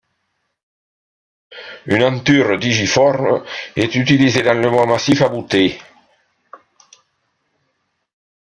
[1.85, 5.79] Une enture digiforme est utilisée dans le bois massif abouté.